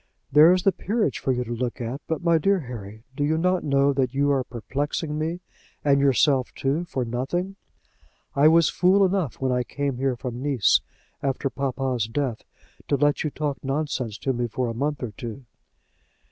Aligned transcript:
"There 0.31 0.51
is 0.51 0.63
the 0.63 0.71
Peerage 0.71 1.19
for 1.19 1.31
you 1.31 1.43
to 1.43 1.51
look 1.53 1.79
at. 1.79 2.01
But, 2.07 2.23
my 2.23 2.39
dear 2.39 2.61
Harry, 2.61 3.03
do 3.15 3.23
you 3.23 3.37
not 3.37 3.63
know 3.63 3.93
that 3.93 4.15
you 4.15 4.31
are 4.31 4.43
perplexing 4.43 5.15
me 5.15 5.41
and 5.85 6.01
yourself 6.01 6.51
too, 6.55 6.85
for 6.85 7.05
nothing? 7.05 7.55
I 8.35 8.47
was 8.47 8.67
fool 8.67 9.05
enough 9.05 9.35
when 9.39 9.51
I 9.51 9.61
came 9.61 9.97
here 9.97 10.15
from 10.15 10.41
Nice, 10.41 10.81
after 11.21 11.51
papa's 11.51 12.07
death, 12.07 12.41
to 12.87 12.95
let 12.95 13.23
you 13.23 13.29
talk 13.29 13.63
nonsense 13.63 14.17
to 14.17 14.33
me 14.33 14.47
for 14.47 14.69
a 14.69 14.73
month 14.73 15.03
or 15.03 15.11
two." 15.11 15.45